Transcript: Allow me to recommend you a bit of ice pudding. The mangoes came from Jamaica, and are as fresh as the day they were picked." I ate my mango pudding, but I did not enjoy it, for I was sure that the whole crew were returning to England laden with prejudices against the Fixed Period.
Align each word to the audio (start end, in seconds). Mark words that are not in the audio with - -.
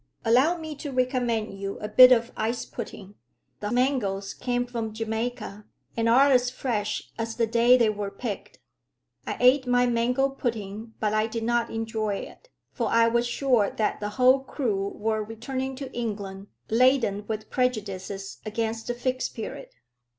Allow 0.25 0.57
me 0.57 0.73
to 0.77 0.91
recommend 0.91 1.53
you 1.59 1.77
a 1.77 1.87
bit 1.87 2.11
of 2.11 2.31
ice 2.35 2.65
pudding. 2.65 3.13
The 3.59 3.71
mangoes 3.71 4.33
came 4.33 4.65
from 4.65 4.95
Jamaica, 4.95 5.67
and 5.95 6.09
are 6.09 6.31
as 6.31 6.49
fresh 6.49 7.11
as 7.19 7.35
the 7.35 7.45
day 7.45 7.77
they 7.77 7.91
were 7.91 8.09
picked." 8.09 8.57
I 9.27 9.37
ate 9.39 9.67
my 9.67 9.85
mango 9.85 10.27
pudding, 10.29 10.95
but 10.99 11.13
I 11.13 11.27
did 11.27 11.43
not 11.43 11.69
enjoy 11.69 12.15
it, 12.15 12.49
for 12.71 12.87
I 12.87 13.09
was 13.09 13.27
sure 13.27 13.69
that 13.69 13.99
the 13.99 14.09
whole 14.17 14.39
crew 14.39 14.87
were 14.95 15.23
returning 15.23 15.75
to 15.75 15.93
England 15.93 16.47
laden 16.71 17.23
with 17.27 17.51
prejudices 17.51 18.39
against 18.43 18.87
the 18.87 18.95
Fixed 18.95 19.35
Period. 19.35 19.69